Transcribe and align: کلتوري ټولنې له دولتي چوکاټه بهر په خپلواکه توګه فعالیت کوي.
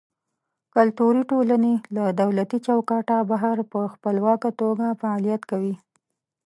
کلتوري 0.73 1.21
ټولنې 1.31 1.73
له 1.95 2.03
دولتي 2.21 2.57
چوکاټه 2.65 3.17
بهر 3.29 3.57
په 3.71 3.79
خپلواکه 3.93 4.49
توګه 4.61 4.85
فعالیت 5.01 5.41
کوي. 5.51 5.75